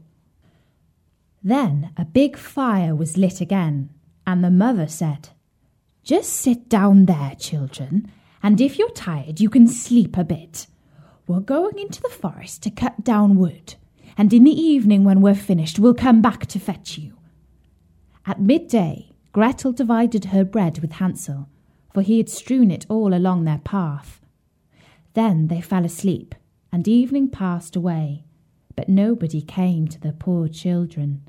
Then 1.43 1.91
a 1.97 2.05
big 2.05 2.37
fire 2.37 2.93
was 2.93 3.17
lit 3.17 3.41
again, 3.41 3.89
and 4.27 4.43
the 4.43 4.51
mother 4.51 4.87
said, 4.87 5.29
Just 6.03 6.31
sit 6.31 6.69
down 6.69 7.05
there, 7.05 7.33
children, 7.39 8.11
and 8.43 8.61
if 8.61 8.77
you're 8.77 8.91
tired, 8.91 9.39
you 9.39 9.49
can 9.49 9.67
sleep 9.67 10.15
a 10.15 10.23
bit. 10.23 10.67
We're 11.25 11.39
going 11.39 11.79
into 11.79 12.01
the 12.01 12.09
forest 12.09 12.61
to 12.63 12.69
cut 12.69 13.03
down 13.03 13.35
wood, 13.35 13.75
and 14.15 14.31
in 14.31 14.43
the 14.43 14.51
evening, 14.51 15.03
when 15.03 15.21
we're 15.21 15.33
finished, 15.33 15.79
we'll 15.79 15.95
come 15.95 16.21
back 16.21 16.45
to 16.47 16.59
fetch 16.59 16.99
you. 16.99 17.17
At 18.27 18.39
midday, 18.39 19.11
Gretel 19.31 19.71
divided 19.71 20.25
her 20.25 20.43
bread 20.43 20.79
with 20.79 20.93
Hansel, 20.93 21.49
for 21.93 22.03
he 22.03 22.17
had 22.17 22.29
strewn 22.29 22.69
it 22.69 22.85
all 22.89 23.13
along 23.13 23.45
their 23.45 23.57
path. 23.59 24.21
Then 25.13 25.47
they 25.47 25.61
fell 25.61 25.83
asleep, 25.83 26.35
and 26.71 26.87
evening 26.87 27.29
passed 27.29 27.75
away, 27.75 28.23
but 28.75 28.89
nobody 28.89 29.41
came 29.41 29.87
to 29.87 29.99
the 29.99 30.13
poor 30.13 30.47
children. 30.47 31.21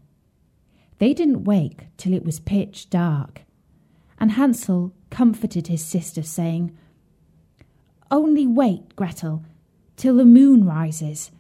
They 0.99 1.13
didn't 1.13 1.45
wake 1.45 1.87
till 1.97 2.13
it 2.13 2.25
was 2.25 2.39
pitch 2.39 2.89
dark, 2.89 3.43
and 4.19 4.33
Hansel 4.33 4.93
comforted 5.11 5.67
his 5.67 5.85
sister, 5.85 6.23
saying, 6.23 6.77
Only 8.11 8.47
wait, 8.47 8.95
Gretel, 8.95 9.45
till 9.97 10.17
the 10.17 10.25
moon 10.25 10.65
rises. 10.65 11.31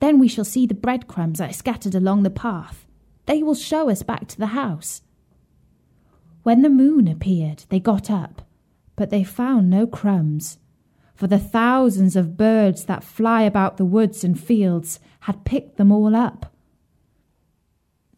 Then 0.00 0.18
we 0.18 0.28
shall 0.28 0.44
see 0.44 0.66
the 0.66 0.74
breadcrumbs 0.74 1.40
I 1.40 1.52
scattered 1.52 1.94
along 1.94 2.22
the 2.22 2.30
path. 2.30 2.86
They 3.26 3.42
will 3.42 3.54
show 3.54 3.88
us 3.88 4.02
back 4.02 4.26
to 4.28 4.38
the 4.38 4.46
house. 4.46 5.02
When 6.42 6.62
the 6.62 6.68
moon 6.68 7.08
appeared, 7.08 7.64
they 7.68 7.80
got 7.80 8.10
up, 8.10 8.42
but 8.94 9.10
they 9.10 9.24
found 9.24 9.70
no 9.70 9.86
crumbs, 9.86 10.58
for 11.16 11.26
the 11.26 11.38
thousands 11.38 12.14
of 12.14 12.36
birds 12.36 12.84
that 12.84 13.02
fly 13.02 13.42
about 13.42 13.78
the 13.78 13.84
woods 13.84 14.22
and 14.22 14.38
fields 14.38 15.00
had 15.20 15.44
picked 15.44 15.78
them 15.78 15.90
all 15.90 16.14
up. 16.14 16.54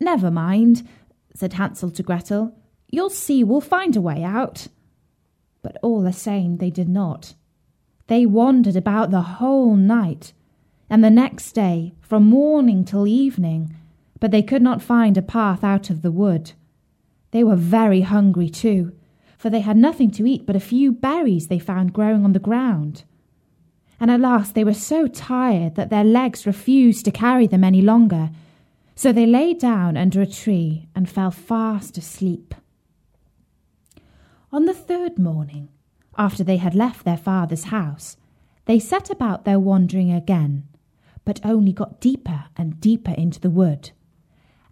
Never 0.01 0.31
mind, 0.31 0.87
said 1.35 1.55
Hansel 1.55 1.91
to 1.93 2.03
Gretel. 2.03 2.55
You'll 2.89 3.11
see 3.11 3.45
we'll 3.45 3.61
find 3.61 3.97
a 3.97 4.01
way 4.01 4.25
out. 4.25 4.67
But 5.63 5.79
all 5.83 6.03
the 6.03 6.13
same, 6.13 6.59
they 6.59 6.71
did 6.71 6.89
not. 6.89 7.35
They 8.09 8.27
wandered 8.27 8.77
about 8.77 9.11
the 9.11 9.23
whole 9.23 9.77
night, 9.77 10.33
and 10.91 11.05
the 11.05 11.11
next 11.11 11.53
day, 11.53 11.95
from 12.01 12.25
morning 12.25 12.85
till 12.85 13.07
evening, 13.07 13.77
but 14.19 14.31
they 14.31 14.43
could 14.43 14.63
not 14.63 14.83
find 14.83 15.17
a 15.17 15.23
path 15.23 15.63
out 15.63 15.91
of 15.91 16.03
the 16.03 16.11
wood. 16.11 16.53
They 17.31 17.45
were 17.45 17.57
very 17.57 18.01
hungry 18.01 18.49
too, 18.49 18.93
for 19.39 19.49
they 19.49 19.61
had 19.61 19.77
nothing 19.77 20.11
to 20.11 20.27
eat 20.27 20.45
but 20.45 20.57
a 20.57 20.61
few 20.61 20.93
berries 20.93 21.47
they 21.47 21.59
found 21.59 21.93
growing 21.93 22.25
on 22.25 22.33
the 22.33 22.39
ground. 22.39 23.05
And 24.01 24.11
at 24.11 24.21
last 24.21 24.55
they 24.55 24.65
were 24.65 24.75
so 24.75 25.07
tired 25.07 25.77
that 25.77 25.91
their 25.91 26.05
legs 26.05 26.47
refused 26.47 27.05
to 27.05 27.11
carry 27.11 27.47
them 27.47 27.65
any 27.65 27.81
longer, 27.81 28.31
so 28.95 29.13
they 29.13 29.27
lay 29.27 29.55
down 29.55 29.97
under 29.97 30.21
a 30.21 30.27
tree 30.27 30.89
and 30.95 31.09
fell 31.09 31.31
fast 31.31 31.97
asleep. 31.97 32.55
On 34.53 34.65
the 34.65 34.75
third 34.75 35.19
morning, 35.19 35.69
after 36.17 36.43
they 36.43 36.57
had 36.57 36.75
left 36.75 37.05
their 37.05 37.17
father's 37.17 37.65
house, 37.65 38.17
they 38.65 38.79
set 38.79 39.09
about 39.09 39.45
their 39.45 39.61
wandering 39.61 40.13
again, 40.13 40.65
but 41.25 41.41
only 41.45 41.73
got 41.73 42.01
deeper 42.01 42.47
and 42.57 42.81
deeper 42.81 43.13
into 43.13 43.41
the 43.41 43.51
wood. 43.51 43.93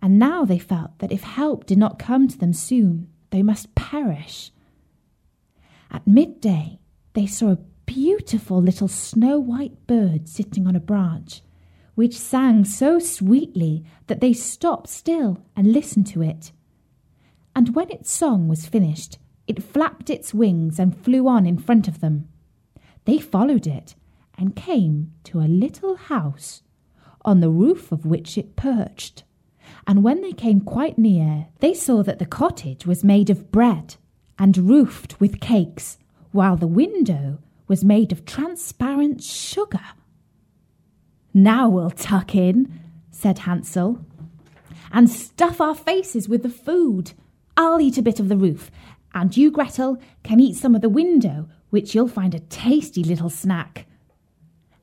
And 0.02 0.18
now 0.18 0.44
they 0.44 0.58
felt 0.58 0.98
that 0.98 1.12
if 1.12 1.22
help 1.22 1.66
did 1.66 1.78
not 1.78 1.98
come 1.98 2.26
to 2.28 2.38
them 2.38 2.52
soon, 2.52 3.08
they 3.30 3.42
must 3.42 3.74
perish. 3.74 4.50
At 5.96 6.06
midday, 6.06 6.78
they 7.14 7.24
saw 7.24 7.52
a 7.52 7.58
beautiful 7.86 8.60
little 8.60 8.86
snow 8.86 9.38
white 9.38 9.86
bird 9.86 10.28
sitting 10.28 10.66
on 10.66 10.76
a 10.76 10.78
branch, 10.92 11.40
which 11.94 12.18
sang 12.18 12.66
so 12.66 12.98
sweetly 12.98 13.82
that 14.06 14.20
they 14.20 14.34
stopped 14.34 14.90
still 14.90 15.38
and 15.56 15.72
listened 15.72 16.06
to 16.08 16.20
it. 16.20 16.52
And 17.54 17.74
when 17.74 17.90
its 17.90 18.12
song 18.12 18.46
was 18.46 18.66
finished, 18.66 19.16
it 19.46 19.62
flapped 19.62 20.10
its 20.10 20.34
wings 20.34 20.78
and 20.78 20.94
flew 20.94 21.26
on 21.28 21.46
in 21.46 21.56
front 21.56 21.88
of 21.88 22.00
them. 22.00 22.28
They 23.06 23.16
followed 23.16 23.66
it 23.66 23.94
and 24.36 24.54
came 24.54 25.14
to 25.24 25.40
a 25.40 25.48
little 25.48 25.96
house, 25.96 26.62
on 27.22 27.40
the 27.40 27.48
roof 27.48 27.90
of 27.90 28.04
which 28.04 28.36
it 28.36 28.54
perched. 28.54 29.24
And 29.86 30.04
when 30.04 30.20
they 30.20 30.34
came 30.34 30.60
quite 30.60 30.98
near, 30.98 31.46
they 31.60 31.72
saw 31.72 32.02
that 32.02 32.18
the 32.18 32.26
cottage 32.26 32.84
was 32.84 33.02
made 33.02 33.30
of 33.30 33.50
bread 33.50 33.96
and 34.38 34.56
roofed 34.56 35.20
with 35.20 35.40
cakes, 35.40 35.98
while 36.32 36.56
the 36.56 36.66
window 36.66 37.38
was 37.68 37.84
made 37.84 38.12
of 38.12 38.24
transparent 38.24 39.22
sugar. 39.22 39.80
Now 41.32 41.68
we'll 41.68 41.90
tuck 41.90 42.34
in, 42.34 42.80
said 43.10 43.40
Hansel, 43.40 44.04
and 44.92 45.10
stuff 45.10 45.60
our 45.60 45.74
faces 45.74 46.28
with 46.28 46.42
the 46.42 46.48
food. 46.48 47.12
I'll 47.56 47.80
eat 47.80 47.98
a 47.98 48.02
bit 48.02 48.20
of 48.20 48.28
the 48.28 48.36
roof, 48.36 48.70
and 49.14 49.36
you, 49.36 49.50
Gretel, 49.50 49.98
can 50.22 50.40
eat 50.40 50.56
some 50.56 50.74
of 50.74 50.82
the 50.82 50.88
window, 50.88 51.48
which 51.70 51.94
you'll 51.94 52.08
find 52.08 52.34
a 52.34 52.40
tasty 52.40 53.02
little 53.02 53.30
snack. 53.30 53.86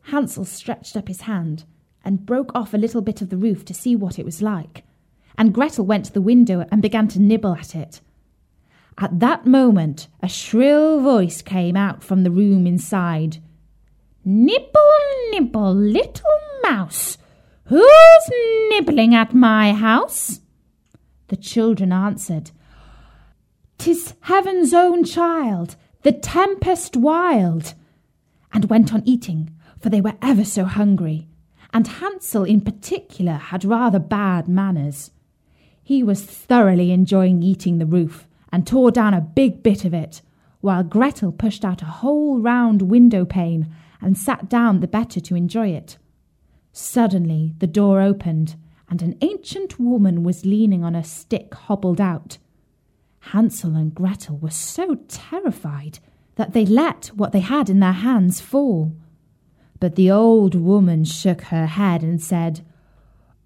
Hansel 0.08 0.46
stretched 0.46 0.98
up 0.98 1.08
his 1.08 1.22
hand 1.22 1.64
and 2.04 2.26
broke 2.26 2.52
off 2.54 2.74
a 2.74 2.78
little 2.78 3.02
bit 3.02 3.22
of 3.22 3.30
the 3.30 3.38
roof 3.38 3.64
to 3.66 3.74
see 3.74 3.96
what 3.96 4.20
it 4.20 4.26
was 4.26 4.42
like, 4.42 4.84
and 5.38 5.54
Gretel 5.54 5.86
went 5.86 6.06
to 6.06 6.14
the 6.14 6.22
window 6.22 6.66
and 6.72 6.82
began 6.82 7.08
to 7.10 7.22
nibble 7.22 7.54
at 7.54 7.76
it. 7.76 8.02
At 8.98 9.20
that 9.20 9.46
moment, 9.46 10.08
a 10.22 10.28
shrill 10.28 11.02
voice 11.02 11.42
came 11.42 11.76
out 11.76 12.04
from 12.04 12.24
the 12.24 12.32
room 12.32 12.68
inside. 12.68 13.38
Nibble, 14.24 14.82
nibble, 15.32 15.74
little 15.74 16.40
mouse, 16.64 17.18
who's 17.66 18.30
nibbling 18.70 19.16
at 19.16 19.34
my 19.34 19.74
house? 19.74 20.40
The 21.28 21.36
children 21.36 21.92
answered, 21.92 22.52
Tis 23.78 24.14
heaven's 24.22 24.74
own 24.74 25.04
child, 25.04 25.76
the 26.04 26.12
tempest 26.12 26.96
wild, 26.96 27.74
and 28.54 28.70
went 28.70 28.94
on 28.94 29.02
eating, 29.06 29.50
for 29.80 29.90
they 29.90 30.02
were 30.02 30.16
ever 30.22 30.46
so 30.46 30.66
hungry, 30.66 31.28
and 31.74 31.88
Hansel 31.88 32.44
in 32.44 32.62
particular 32.62 33.34
had 33.34 33.66
rather 33.66 34.00
bad 34.00 34.48
manners. 34.48 35.12
He 35.84 36.04
was 36.04 36.22
thoroughly 36.22 36.92
enjoying 36.92 37.42
eating 37.42 37.80
the 37.80 37.86
roof, 37.86 38.28
and 38.54 38.68
tore 38.68 38.92
down 38.92 39.16
a 39.16 39.20
big 39.20 39.64
bit 39.64 39.84
of 39.84 39.96
it, 39.96 40.22
while 40.62 40.84
Gretel 40.84 41.32
pushed 41.32 41.66
out 41.66 41.82
a 41.82 41.86
whole 41.86 42.40
round 42.40 42.84
window 42.84 43.26
pane 43.26 43.76
and 44.00 44.16
sat 44.16 44.48
down 44.48 44.80
the 44.80 44.88
better 44.88 45.20
to 45.20 45.36
enjoy 45.36 45.70
it. 45.70 45.98
Suddenly 46.72 47.56
the 47.58 47.68
door 47.68 48.00
opened, 48.00 48.56
and 48.88 49.02
an 49.02 49.18
ancient 49.22 49.80
woman 49.80 50.24
was 50.24 50.46
leaning 50.46 50.84
on 50.84 50.94
a 50.96 51.04
stick 51.04 51.54
hobbled 51.56 52.00
out. 52.00 52.38
Hansel 53.32 53.76
and 53.76 53.94
Gretel 53.94 54.38
were 54.38 54.52
so 54.52 54.96
terrified 55.08 55.98
that 56.36 56.54
they 56.54 56.66
let 56.66 57.08
what 57.16 57.32
they 57.32 57.40
had 57.40 57.72
in 57.72 57.80
their 57.80 57.92
hands 57.92 58.40
fall. 58.40 58.96
But 59.80 59.96
the 59.96 60.12
old 60.12 60.54
woman 60.54 61.06
shook 61.06 61.42
her 61.44 61.66
head 61.66 62.04
and 62.04 62.22
said, 62.22 62.64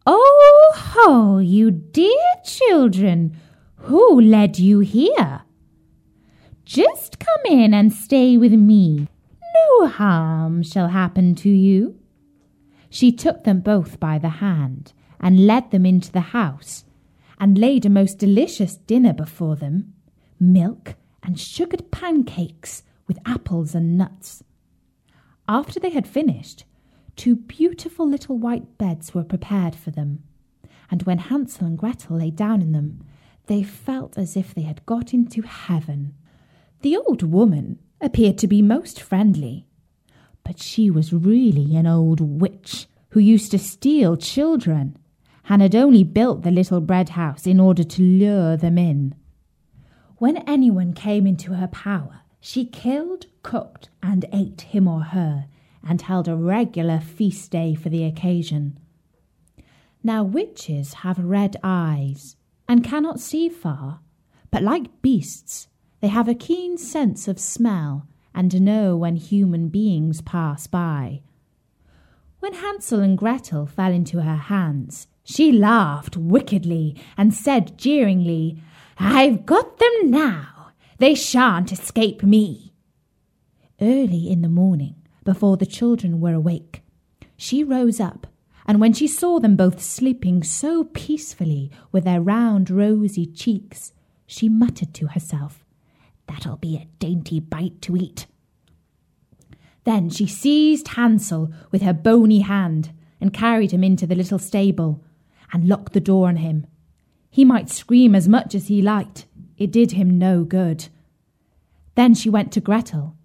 Oh 0.06 0.74
ho, 0.76 1.38
you 1.38 1.72
dear 1.72 2.34
children, 2.44 3.38
who 3.78 4.20
led 4.20 4.60
you 4.60 4.80
here? 4.80 5.42
Just 6.66 7.20
come 7.20 7.42
in 7.46 7.74
and 7.74 7.94
stay 7.94 8.38
with 8.38 8.54
me. 8.54 9.08
No 9.56 9.88
harm 9.88 10.64
shall 10.64 10.90
happen 10.90 11.36
to 11.36 11.50
you. 11.50 11.98
She 12.90 13.12
took 13.12 13.44
them 13.44 13.62
both 13.62 14.00
by 14.00 14.18
the 14.18 14.30
hand 14.30 14.94
and 15.20 15.48
led 15.48 15.72
them 15.72 15.86
into 15.86 16.12
the 16.12 16.32
house 16.32 16.86
and 17.40 17.58
laid 17.58 17.86
a 17.86 17.90
most 17.90 18.18
delicious 18.18 18.76
dinner 18.76 19.14
before 19.14 19.56
them 19.56 19.94
milk 20.40 20.96
and 21.24 21.40
sugared 21.40 21.92
pancakes 21.92 22.84
with 23.08 23.20
apples 23.26 23.74
and 23.74 23.98
nuts. 23.98 24.44
After 25.48 25.80
they 25.80 25.90
had 25.90 26.08
finished, 26.08 26.66
two 27.16 27.36
beautiful 27.36 28.08
little 28.08 28.38
white 28.38 28.78
beds 28.78 29.14
were 29.14 29.24
prepared 29.24 29.76
for 29.76 29.92
them, 29.92 30.24
and 30.92 31.04
when 31.04 31.18
Hansel 31.18 31.66
and 31.66 31.78
Gretel 31.78 32.18
lay 32.18 32.32
down 32.32 32.62
in 32.62 32.72
them, 32.72 33.06
they 33.48 33.64
felt 33.64 34.18
as 34.18 34.38
if 34.38 34.54
they 34.54 34.62
had 34.62 34.86
got 34.86 35.14
into 35.14 35.42
heaven. 35.42 36.14
The 36.82 36.98
old 36.98 37.24
woman 37.24 37.80
appeared 38.00 38.38
to 38.40 38.48
be 38.48 38.62
most 38.62 39.02
friendly, 39.02 39.66
but 40.44 40.62
she 40.62 40.90
was 40.90 41.12
really 41.12 41.76
an 41.76 41.88
old 41.88 42.22
witch 42.22 42.88
who 43.10 43.20
used 43.20 43.52
to 43.52 43.60
steal 43.60 44.16
children 44.16 44.98
and 45.50 45.62
had 45.62 45.76
only 45.76 46.04
built 46.04 46.44
the 46.44 46.52
little 46.52 46.82
bread 46.82 47.10
house 47.10 47.48
in 47.48 47.60
order 47.60 47.84
to 47.84 48.02
lure 48.02 48.56
them 48.56 48.78
in. 48.78 49.16
When 50.18 50.38
anyone 50.48 50.94
came 50.94 51.28
into 51.28 51.54
her 51.54 51.68
power, 51.68 52.22
she 52.40 52.66
killed, 52.66 53.26
cooked, 53.44 53.90
and 54.02 54.26
ate 54.32 54.62
him 54.62 54.88
or 54.88 55.02
her, 55.02 55.48
and 55.88 56.02
held 56.02 56.28
a 56.28 56.36
regular 56.36 57.00
feast 57.00 57.52
day 57.52 57.76
for 57.76 57.90
the 57.90 58.04
occasion. 58.04 58.80
Now, 60.04 60.24
witches 60.24 60.96
have 60.96 61.20
red 61.20 61.58
eyes 61.64 62.37
and 62.68 62.84
cannot 62.84 63.20
see 63.20 63.50
far, 63.50 64.02
but 64.52 64.64
like 64.64 65.02
beasts, 65.02 65.68
they 66.02 66.08
have 66.08 66.28
a 66.28 66.36
keen 66.36 66.78
sense 66.78 67.28
of 67.28 67.40
smell 67.40 68.08
and 68.34 68.62
know 68.62 68.96
when 68.96 69.16
human 69.16 69.70
beings 69.70 70.22
pass 70.22 70.68
by. 70.68 71.22
When 72.40 72.54
Hansel 72.54 73.00
and 73.00 73.18
Gretel 73.18 73.66
fell 73.66 73.92
into 73.92 74.22
her 74.22 74.36
hands, 74.36 75.08
she 75.24 75.52
laughed 75.52 76.16
wickedly 76.16 76.96
and 77.18 77.34
said 77.34 77.78
jeeringly, 77.78 78.62
I've 79.00 79.46
got 79.46 79.80
them 79.80 80.12
now. 80.12 80.72
They 81.00 81.16
shan't 81.16 81.72
escape 81.72 82.24
me. 82.24 82.74
Early 83.82 84.30
in 84.30 84.42
the 84.42 84.50
morning, 84.50 84.96
before 85.24 85.58
the 85.58 85.66
children 85.66 86.22
were 86.22 86.34
awake, 86.34 86.82
she 87.36 87.64
rose 87.64 88.00
up, 88.00 88.28
and 88.68 88.82
when 88.82 88.92
she 88.92 89.08
saw 89.08 89.40
them 89.40 89.56
both 89.56 89.82
sleeping 89.82 90.44
so 90.44 90.84
peacefully 90.84 91.72
with 91.92 92.04
their 92.04 92.22
round 92.22 92.70
rosy 92.70 93.26
cheeks, 93.26 93.94
she 94.26 94.50
muttered 94.50 94.94
to 94.96 95.08
herself, 95.08 95.64
That'll 96.28 96.58
be 96.58 96.76
a 96.76 96.88
dainty 97.00 97.40
bite 97.40 97.82
to 97.84 97.96
eat. 97.96 98.28
Then 99.86 100.10
she 100.10 100.28
seized 100.28 100.90
Hansel 100.90 101.54
with 101.72 101.82
her 101.82 101.94
bony 101.94 102.42
hand 102.42 102.92
and 103.22 103.34
carried 103.34 103.72
him 103.72 103.86
into 103.86 104.06
the 104.06 104.16
little 104.16 104.38
stable, 104.38 105.02
and 105.54 105.70
locked 105.70 105.94
the 105.94 106.02
door 106.02 106.28
on 106.28 106.36
him. 106.36 106.68
He 107.30 107.46
might 107.46 107.70
scream 107.70 108.14
as 108.14 108.28
much 108.28 108.54
as 108.54 108.68
he 108.68 108.82
liked, 108.82 109.26
it 109.58 109.72
did 109.72 109.92
him 109.92 110.18
no 110.18 110.44
good. 110.44 110.90
Then 111.96 112.14
she 112.14 112.30
went 112.30 112.52
to 112.52 112.62
Gretel, 112.62 113.16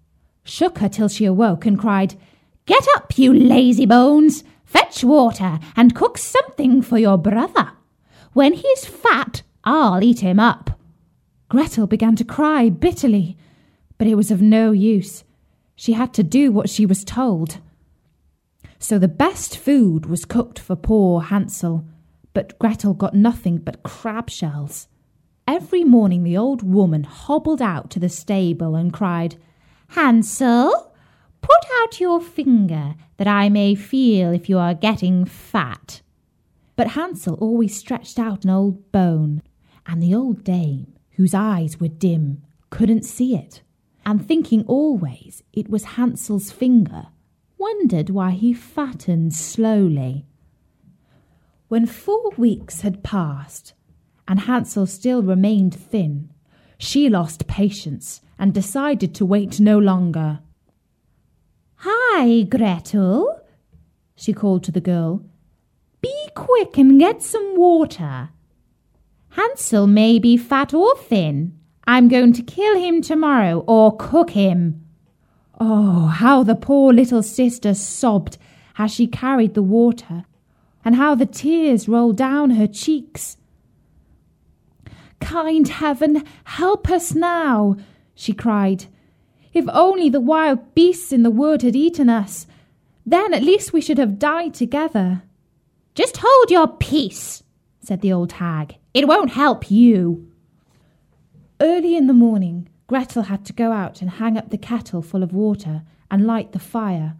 shook 0.45 0.79
her 0.79 0.87
till 0.87 1.09
she 1.09 1.25
awoke, 1.25 1.65
and 1.65 1.77
cried, 1.77 2.15
Get 2.65 2.87
up, 2.95 3.17
you 3.17 3.33
lazy 3.33 3.85
bones! 3.85 4.43
Fetch 4.73 5.03
water 5.03 5.59
and 5.75 5.93
cook 5.93 6.17
something 6.17 6.81
for 6.81 6.97
your 6.97 7.19
brother. 7.19 7.73
When 8.33 8.53
he's 8.53 8.85
fat, 8.85 9.43
I'll 9.63 10.03
eat 10.03 10.21
him 10.21 10.39
up. 10.39 10.79
Gretel 11.47 11.85
began 11.85 12.15
to 12.15 12.23
cry 12.23 12.69
bitterly, 12.69 13.37
but 13.99 14.07
it 14.07 14.15
was 14.15 14.31
of 14.31 14.41
no 14.41 14.71
use. 14.71 15.23
She 15.75 15.93
had 15.93 16.11
to 16.15 16.23
do 16.23 16.51
what 16.51 16.71
she 16.71 16.87
was 16.87 17.03
told. 17.03 17.59
So 18.79 18.97
the 18.97 19.07
best 19.07 19.59
food 19.59 20.07
was 20.07 20.25
cooked 20.25 20.57
for 20.57 20.75
poor 20.75 21.21
Hansel, 21.21 21.85
but 22.33 22.57
Gretel 22.57 22.95
got 22.95 23.13
nothing 23.13 23.59
but 23.59 23.83
crab 23.83 24.27
shells. 24.31 24.87
Every 25.47 25.83
morning 25.83 26.23
the 26.23 26.35
old 26.35 26.63
woman 26.63 27.03
hobbled 27.03 27.61
out 27.61 27.91
to 27.91 27.99
the 27.99 28.09
stable 28.09 28.75
and 28.75 28.91
cried, 28.91 29.35
Hansel, 29.89 30.92
put 31.43 31.63
out 31.81 31.99
your 31.99 32.19
finger 32.19 32.95
that 33.17 33.27
I 33.27 33.49
may 33.49 33.75
feel 33.75 34.31
if 34.31 34.49
you 34.49 34.57
are 34.57 34.73
getting 34.73 35.25
fat. 35.25 36.01
But 36.75 36.87
Hansel 36.87 37.35
always 37.35 37.77
stretched 37.77 38.17
out 38.17 38.43
an 38.43 38.49
old 38.49 38.91
bone, 38.91 39.43
and 39.85 40.01
the 40.01 40.15
old 40.15 40.43
dame, 40.43 40.93
whose 41.11 41.35
eyes 41.35 41.79
were 41.79 41.87
dim, 41.87 42.41
couldn't 42.71 43.05
see 43.05 43.35
it, 43.35 43.61
and 44.05 44.25
thinking 44.25 44.63
always 44.65 45.43
it 45.53 45.69
was 45.69 45.83
Hansel's 45.83 46.49
finger, 46.49 47.07
wondered 47.59 48.09
why 48.09 48.31
he 48.31 48.53
fattened 48.53 49.33
slowly. 49.33 50.25
When 51.67 51.85
four 51.85 52.31
weeks 52.37 52.81
had 52.81 53.03
passed, 53.03 53.73
and 54.27 54.41
Hansel 54.41 54.87
still 54.87 55.21
remained 55.21 55.75
thin, 55.75 56.29
she 56.77 57.09
lost 57.09 57.47
patience 57.47 58.21
and 58.39 58.53
decided 58.53 59.13
to 59.15 59.25
wait 59.25 59.59
no 59.59 59.77
longer. 59.77 60.39
Hi, 61.85 62.43
Gretel, 62.43 63.41
she 64.15 64.31
called 64.31 64.63
to 64.63 64.71
the 64.71 64.79
girl. 64.79 65.21
Be 65.99 66.29
quick 66.33 66.77
and 66.77 66.97
get 66.97 67.21
some 67.21 67.57
water. 67.57 68.29
Hansel 69.31 69.85
may 69.85 70.17
be 70.17 70.37
fat 70.37 70.73
or 70.73 70.95
thin. 70.95 71.59
I'm 71.85 72.07
going 72.07 72.31
to 72.33 72.41
kill 72.41 72.79
him 72.79 73.01
tomorrow 73.01 73.65
or 73.67 73.97
cook 73.97 74.29
him. 74.29 74.85
Oh, 75.59 76.05
how 76.05 76.41
the 76.41 76.55
poor 76.55 76.93
little 76.93 77.21
sister 77.21 77.73
sobbed 77.73 78.37
as 78.77 78.89
she 78.89 79.05
carried 79.05 79.53
the 79.53 79.61
water, 79.61 80.23
and 80.85 80.95
how 80.95 81.15
the 81.15 81.25
tears 81.25 81.89
rolled 81.89 82.15
down 82.15 82.51
her 82.51 82.67
cheeks. 82.67 83.35
Kind 85.19 85.67
heaven, 85.67 86.23
help 86.45 86.89
us 86.89 87.13
now, 87.13 87.75
she 88.15 88.31
cried. 88.31 88.85
If 89.53 89.65
only 89.71 90.09
the 90.09 90.19
wild 90.19 90.73
beasts 90.73 91.11
in 91.11 91.23
the 91.23 91.31
wood 91.31 91.61
had 91.61 91.75
eaten 91.75 92.09
us, 92.09 92.47
then 93.05 93.33
at 93.33 93.43
least 93.43 93.73
we 93.73 93.81
should 93.81 93.97
have 93.97 94.17
died 94.17 94.53
together. 94.53 95.23
Just 95.93 96.17
hold 96.21 96.49
your 96.49 96.67
peace, 96.67 97.43
said 97.79 98.01
the 98.01 98.11
old 98.11 98.33
hag. 98.33 98.77
It 98.93 99.07
won't 99.07 99.31
help 99.31 99.69
you. 99.69 100.31
Early 101.61 101.95
in 101.95 102.07
the 102.07 102.13
morning, 102.13 102.67
Gretel 102.87 103.23
had 103.23 103.45
to 103.45 103.53
go 103.53 103.71
out 103.71 104.01
and 104.01 104.11
hang 104.11 104.37
up 104.37 104.49
the 104.49 104.57
kettle 104.57 105.01
full 105.01 105.23
of 105.23 105.33
water 105.33 105.83
and 106.09 106.25
light 106.25 106.51
the 106.51 106.59
fire. 106.59 107.15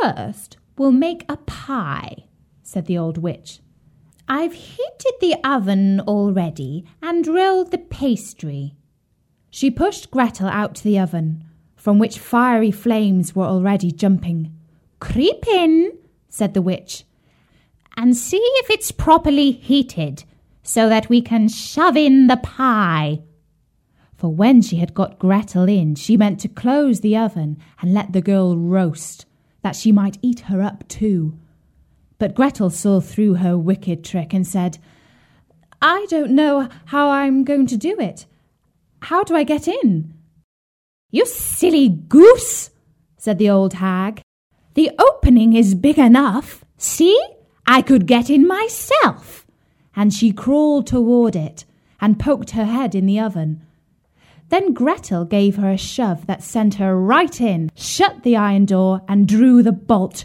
First, 0.00 0.56
we'll 0.78 0.92
make 0.92 1.24
a 1.28 1.36
pie, 1.36 2.24
said 2.62 2.86
the 2.86 2.98
old 2.98 3.18
witch. 3.18 3.60
I've 4.28 4.54
heated 4.54 5.14
the 5.20 5.36
oven 5.44 6.00
already 6.00 6.84
and 7.00 7.26
rolled 7.26 7.70
the 7.70 7.78
pastry. 7.78 8.74
She 9.56 9.70
pushed 9.70 10.10
Gretel 10.10 10.48
out 10.48 10.74
to 10.74 10.84
the 10.84 10.98
oven, 10.98 11.42
from 11.76 11.98
which 11.98 12.18
fiery 12.18 12.70
flames 12.70 13.34
were 13.34 13.46
already 13.46 13.90
jumping. 13.90 14.54
Creep 15.00 15.46
in, 15.46 15.96
said 16.28 16.52
the 16.52 16.60
witch, 16.60 17.04
and 17.96 18.14
see 18.14 18.36
if 18.36 18.68
it's 18.68 18.90
properly 18.90 19.52
heated, 19.52 20.24
so 20.62 20.90
that 20.90 21.08
we 21.08 21.22
can 21.22 21.48
shove 21.48 21.96
in 21.96 22.26
the 22.26 22.36
pie. 22.36 23.22
For 24.14 24.28
when 24.28 24.60
she 24.60 24.76
had 24.76 24.92
got 24.92 25.18
Gretel 25.18 25.70
in, 25.70 25.94
she 25.94 26.18
meant 26.18 26.38
to 26.40 26.48
close 26.48 27.00
the 27.00 27.16
oven 27.16 27.56
and 27.80 27.94
let 27.94 28.12
the 28.12 28.20
girl 28.20 28.58
roast, 28.58 29.24
that 29.62 29.74
she 29.74 29.90
might 29.90 30.18
eat 30.20 30.40
her 30.50 30.60
up 30.60 30.86
too. 30.86 31.32
But 32.18 32.34
Gretel 32.34 32.68
saw 32.68 33.00
through 33.00 33.36
her 33.36 33.56
wicked 33.56 34.04
trick 34.04 34.34
and 34.34 34.46
said, 34.46 34.76
I 35.80 36.04
don't 36.10 36.32
know 36.32 36.68
how 36.84 37.08
I'm 37.08 37.42
going 37.42 37.66
to 37.68 37.78
do 37.78 37.98
it. 37.98 38.26
How 39.00 39.24
do 39.24 39.34
I 39.34 39.44
get 39.44 39.68
in? 39.68 40.14
You 41.10 41.26
silly 41.26 41.88
goose, 41.88 42.70
said 43.16 43.38
the 43.38 43.50
old 43.50 43.74
hag. 43.74 44.20
The 44.74 44.90
opening 44.98 45.54
is 45.54 45.74
big 45.74 45.98
enough. 45.98 46.64
See, 46.76 47.18
I 47.66 47.82
could 47.82 48.06
get 48.06 48.28
in 48.28 48.46
myself. 48.46 49.46
And 49.94 50.12
she 50.12 50.32
crawled 50.32 50.86
toward 50.86 51.34
it 51.34 51.64
and 52.00 52.18
poked 52.18 52.50
her 52.50 52.66
head 52.66 52.94
in 52.94 53.06
the 53.06 53.18
oven. 53.18 53.62
Then 54.48 54.74
Gretel 54.74 55.24
gave 55.24 55.56
her 55.56 55.70
a 55.70 55.78
shove 55.78 56.26
that 56.26 56.42
sent 56.42 56.74
her 56.74 56.96
right 57.00 57.40
in, 57.40 57.70
shut 57.74 58.22
the 58.22 58.36
iron 58.36 58.64
door, 58.64 59.02
and 59.08 59.26
drew 59.26 59.62
the 59.62 59.72
bolt. 59.72 60.24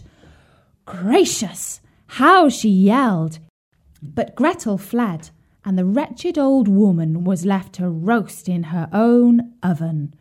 Gracious! 0.86 1.80
How 2.08 2.50
she 2.50 2.70
yelled! 2.70 3.40
But 4.04 4.36
Gretel 4.36 4.78
fled, 4.78 5.30
and 5.64 5.78
the 5.78 5.86
wretched 5.86 6.38
old 6.38 6.68
woman 6.68 7.24
was 7.24 7.46
left 7.46 7.74
to 7.74 7.90
roast 7.90 8.50
in 8.50 8.64
her 8.64 8.90
own 8.92 9.54
oven. 9.62 10.14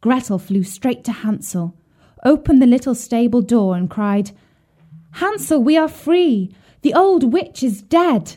Gretel 0.00 0.38
flew 0.38 0.62
straight 0.62 1.04
to 1.04 1.12
Hansel, 1.12 1.76
opened 2.24 2.60
the 2.60 2.66
little 2.66 2.94
stable 2.94 3.42
door, 3.42 3.76
and 3.76 3.88
cried, 3.88 4.32
Hansel, 5.12 5.62
we 5.62 5.76
are 5.76 5.88
free! 5.88 6.54
The 6.82 6.94
old 6.94 7.32
witch 7.32 7.62
is 7.62 7.82
dead! 7.82 8.36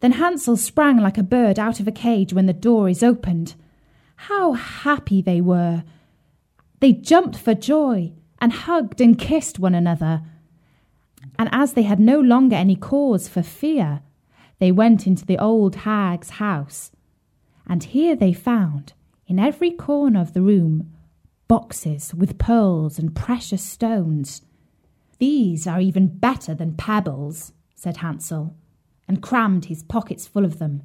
Then 0.00 0.12
Hansel 0.12 0.56
sprang 0.56 0.98
like 0.98 1.18
a 1.18 1.22
bird 1.22 1.58
out 1.58 1.80
of 1.80 1.88
a 1.88 1.92
cage 1.92 2.32
when 2.32 2.46
the 2.46 2.52
door 2.52 2.88
is 2.88 3.02
opened. 3.02 3.54
How 4.16 4.52
happy 4.52 5.22
they 5.22 5.40
were! 5.40 5.84
They 6.80 6.92
jumped 6.92 7.36
for 7.36 7.54
joy 7.54 8.12
and 8.40 8.52
hugged 8.52 9.00
and 9.00 9.18
kissed 9.18 9.58
one 9.58 9.74
another 9.74 10.22
and 11.38 11.48
as 11.52 11.72
they 11.72 11.82
had 11.82 12.00
no 12.00 12.20
longer 12.20 12.56
any 12.56 12.76
cause 12.76 13.28
for 13.28 13.42
fear, 13.42 14.02
they 14.64 14.72
went 14.72 15.06
into 15.06 15.26
the 15.26 15.36
old 15.36 15.76
hag's 15.76 16.30
house. 16.40 16.90
And 17.66 17.84
here 17.84 18.16
they 18.16 18.32
found, 18.32 18.94
in 19.26 19.38
every 19.38 19.70
corner 19.70 20.22
of 20.22 20.32
the 20.32 20.40
room, 20.40 20.90
boxes 21.48 22.14
with 22.14 22.38
pearls 22.38 22.98
and 22.98 23.14
precious 23.14 23.62
stones. 23.62 24.40
These 25.18 25.66
are 25.66 25.82
even 25.82 26.06
better 26.06 26.54
than 26.54 26.78
pebbles, 26.78 27.52
said 27.74 27.98
Hansel, 27.98 28.56
and 29.06 29.20
crammed 29.20 29.66
his 29.66 29.82
pockets 29.82 30.26
full 30.26 30.46
of 30.46 30.58
them. 30.58 30.82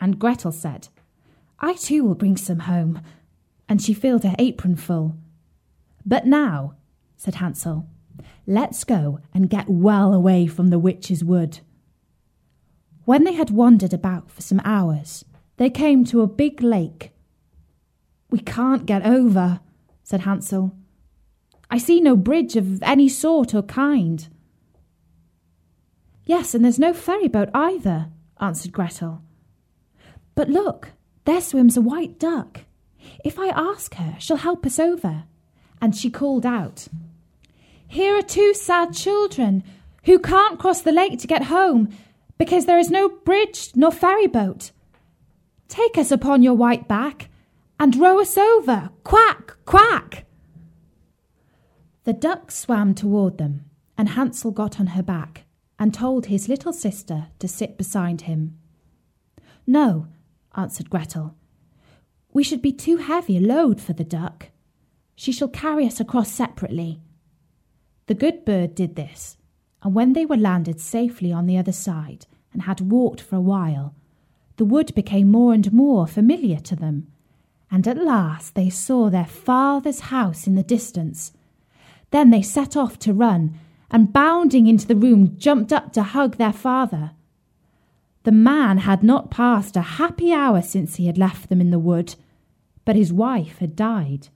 And 0.00 0.18
Gretel 0.18 0.50
said, 0.50 0.88
I 1.60 1.74
too 1.74 2.04
will 2.04 2.14
bring 2.14 2.38
some 2.38 2.60
home. 2.60 3.02
And 3.68 3.82
she 3.82 3.92
filled 3.92 4.24
her 4.24 4.36
apron 4.38 4.76
full. 4.76 5.18
But 6.06 6.24
now, 6.26 6.76
said 7.18 7.34
Hansel, 7.34 7.86
Let's 8.46 8.84
go 8.84 9.20
and 9.34 9.50
get 9.50 9.68
well 9.68 10.14
away 10.14 10.46
from 10.46 10.68
the 10.68 10.78
witch's 10.78 11.22
wood. 11.22 11.60
When 13.08 13.24
they 13.24 13.32
had 13.32 13.48
wandered 13.48 13.94
about 13.94 14.30
for 14.30 14.42
some 14.42 14.60
hours, 14.66 15.24
they 15.56 15.70
came 15.70 16.04
to 16.04 16.20
a 16.20 16.26
big 16.26 16.62
lake. 16.62 17.12
We 18.28 18.38
can't 18.38 18.84
get 18.84 19.06
over, 19.06 19.60
said 20.04 20.20
Hansel. 20.20 20.76
I 21.70 21.78
see 21.78 22.02
no 22.02 22.16
bridge 22.16 22.54
of 22.54 22.82
any 22.82 23.08
sort 23.08 23.54
or 23.54 23.62
kind. 23.62 24.28
Yes, 26.26 26.54
and 26.54 26.62
there's 26.62 26.78
no 26.78 26.92
ferry 26.92 27.28
boat 27.28 27.48
either, 27.54 28.08
answered 28.42 28.72
Gretel. 28.72 29.22
But 30.34 30.50
look, 30.50 30.90
there 31.24 31.40
swims 31.40 31.78
a 31.78 31.80
white 31.80 32.18
duck. 32.18 32.66
If 33.24 33.38
I 33.38 33.48
ask 33.48 33.94
her, 33.94 34.16
she'll 34.18 34.36
help 34.36 34.66
us 34.66 34.78
over. 34.78 35.24
And 35.80 35.96
she 35.96 36.10
called 36.10 36.44
out, 36.44 36.88
here 37.86 38.18
are 38.18 38.22
two 38.22 38.52
sad 38.52 38.92
children 38.92 39.64
who 40.04 40.18
can't 40.18 40.58
cross 40.58 40.82
the 40.82 40.92
lake 40.92 41.18
to 41.20 41.26
get 41.26 41.44
home 41.44 41.88
because 42.38 42.66
there 42.66 42.78
is 42.78 42.90
no 42.90 43.08
bridge 43.08 43.72
nor 43.74 43.92
ferry 43.92 44.26
boat. 44.26 44.70
Take 45.68 45.98
us 45.98 46.10
upon 46.10 46.42
your 46.42 46.54
white 46.54 46.88
back 46.88 47.28
and 47.78 47.94
row 47.96 48.20
us 48.20 48.38
over. 48.38 48.90
Quack, 49.04 49.56
quack! 49.64 50.24
The 52.04 52.12
duck 52.12 52.50
swam 52.50 52.94
toward 52.94 53.38
them, 53.38 53.66
and 53.98 54.10
Hansel 54.10 54.50
got 54.50 54.80
on 54.80 54.88
her 54.88 55.02
back 55.02 55.44
and 55.78 55.92
told 55.92 56.26
his 56.26 56.48
little 56.48 56.72
sister 56.72 57.28
to 57.38 57.48
sit 57.48 57.76
beside 57.76 58.22
him. 58.22 58.58
No, 59.66 60.06
answered 60.56 60.90
Gretel. 60.90 61.34
We 62.32 62.42
should 62.42 62.62
be 62.62 62.72
too 62.72 62.96
heavy 62.98 63.36
a 63.36 63.40
load 63.40 63.80
for 63.80 63.92
the 63.92 64.04
duck. 64.04 64.50
She 65.14 65.32
shall 65.32 65.48
carry 65.48 65.86
us 65.86 66.00
across 66.00 66.30
separately. 66.30 67.00
The 68.06 68.14
good 68.14 68.44
bird 68.44 68.74
did 68.74 68.96
this, 68.96 69.36
and 69.82 69.94
when 69.94 70.12
they 70.12 70.26
were 70.26 70.36
landed 70.36 70.80
safely 70.80 71.32
on 71.32 71.46
the 71.46 71.56
other 71.56 71.72
side 71.72 72.26
and 72.52 72.62
had 72.62 72.80
walked 72.80 73.20
for 73.20 73.36
a 73.36 73.40
while, 73.40 73.94
the 74.56 74.64
wood 74.64 74.92
became 74.94 75.30
more 75.30 75.54
and 75.54 75.72
more 75.72 76.06
familiar 76.06 76.58
to 76.58 76.74
them, 76.74 77.06
and 77.70 77.86
at 77.86 77.96
last 77.96 78.54
they 78.54 78.68
saw 78.68 79.08
their 79.08 79.26
father's 79.26 80.00
house 80.00 80.46
in 80.46 80.56
the 80.56 80.62
distance. 80.62 81.32
Then 82.10 82.30
they 82.30 82.42
set 82.42 82.76
off 82.76 82.98
to 83.00 83.12
run, 83.12 83.54
and 83.90 84.12
bounding 84.12 84.66
into 84.66 84.86
the 84.86 84.96
room 84.96 85.36
jumped 85.38 85.72
up 85.72 85.92
to 85.92 86.02
hug 86.02 86.36
their 86.36 86.52
father. 86.52 87.12
The 88.24 88.32
man 88.32 88.78
had 88.78 89.02
not 89.02 89.30
passed 89.30 89.76
a 89.76 89.82
happy 89.82 90.32
hour 90.32 90.60
since 90.60 90.96
he 90.96 91.06
had 91.06 91.18
left 91.18 91.48
them 91.48 91.60
in 91.60 91.70
the 91.70 91.78
wood, 91.78 92.16
but 92.84 92.96
his 92.96 93.12
wife 93.12 93.58
had 93.58 93.76
died. 93.76 94.28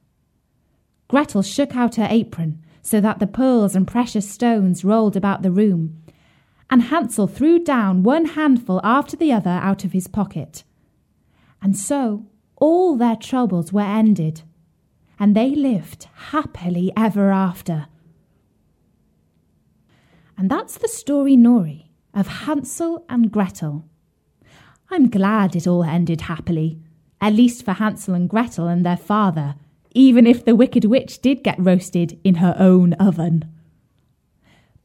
Gretel 1.08 1.42
shook 1.42 1.74
out 1.74 1.96
her 1.96 2.06
apron 2.08 2.62
so 2.82 3.00
that 3.00 3.20
the 3.20 3.26
pearls 3.26 3.74
and 3.74 3.86
precious 3.86 4.28
stones 4.28 4.84
rolled 4.84 5.16
about 5.16 5.42
the 5.42 5.52
room, 5.52 6.02
and 6.68 6.82
Hansel 6.82 7.26
threw 7.26 7.58
down 7.58 8.02
one 8.02 8.24
handful 8.26 8.80
after 8.82 9.16
the 9.16 9.32
other 9.32 9.50
out 9.50 9.84
of 9.84 9.92
his 9.92 10.08
pocket. 10.08 10.64
And 11.62 11.76
so 11.76 12.26
all 12.56 12.96
their 12.96 13.16
troubles 13.16 13.72
were 13.72 13.82
ended, 13.82 14.42
and 15.18 15.36
they 15.36 15.50
lived 15.54 16.08
happily 16.30 16.92
ever 16.96 17.30
after. 17.30 17.86
And 20.36 20.50
that's 20.50 20.78
the 20.78 20.88
story, 20.88 21.36
Nory, 21.36 21.90
of 22.12 22.26
Hansel 22.26 23.04
and 23.08 23.30
Gretel. 23.30 23.84
I'm 24.90 25.08
glad 25.08 25.54
it 25.54 25.66
all 25.66 25.84
ended 25.84 26.22
happily, 26.22 26.80
at 27.20 27.34
least 27.34 27.64
for 27.64 27.72
Hansel 27.72 28.14
and 28.14 28.28
Gretel 28.28 28.66
and 28.66 28.84
their 28.84 28.96
father, 28.96 29.54
even 29.94 30.26
if 30.26 30.44
the 30.44 30.56
wicked 30.56 30.84
witch 30.84 31.20
did 31.20 31.42
get 31.42 31.58
roasted 31.58 32.18
in 32.24 32.36
her 32.36 32.54
own 32.58 32.92
oven. 32.94 33.44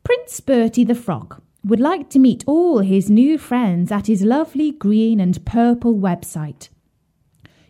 Prince 0.04 0.40
Bertie 0.40 0.84
the 0.84 0.96
Frog 0.96 1.42
would 1.64 1.80
like 1.80 2.10
to 2.10 2.20
meet 2.20 2.44
all 2.48 2.80
his 2.80 3.10
new 3.10 3.38
friends 3.38 3.92
at 3.92 4.08
his 4.08 4.22
lovely 4.22 4.72
green 4.72 5.20
and 5.20 5.46
purple 5.46 5.96
website. 5.96 6.70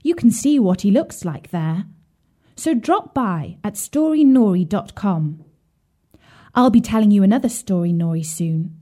You 0.03 0.13
can 0.15 0.31
see 0.31 0.59
what 0.59 0.81
he 0.81 0.91
looks 0.91 1.25
like 1.25 1.49
there. 1.49 1.85
So 2.55 2.73
drop 2.73 3.13
by 3.13 3.57
at 3.63 3.73
storynory.com. 3.73 5.43
I'll 6.55 6.69
be 6.69 6.81
telling 6.81 7.11
you 7.11 7.23
another 7.23 7.49
story, 7.49 7.91
Nory, 7.91 8.23
soon. 8.23 8.77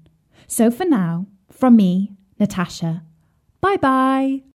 So 0.47 0.71
for 0.71 0.85
now, 0.85 1.27
from 1.51 1.75
me, 1.75 2.11
Natasha, 2.39 3.03
bye 3.61 3.77
bye. 3.77 4.54